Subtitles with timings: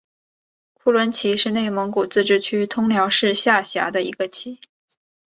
[0.73, 4.59] 库伦旗是内蒙古自治区通辽市下辖的一个旗。